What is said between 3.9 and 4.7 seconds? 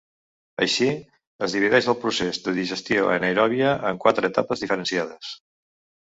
en quatre etapes